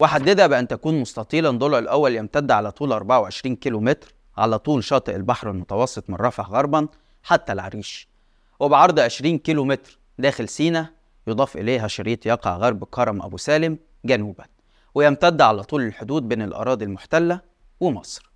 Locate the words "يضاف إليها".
11.26-11.88